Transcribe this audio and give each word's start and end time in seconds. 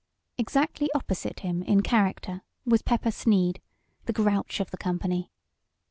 Exactly 0.39 0.89
opposite 0.95 1.41
him 1.41 1.61
in 1.61 1.81
character 1.83 2.41
was 2.65 2.81
Pepper 2.81 3.11
Sneed, 3.11 3.61
the 4.05 4.13
"grouch" 4.13 4.59
of 4.59 4.71
the 4.71 4.77
company. 4.77 5.29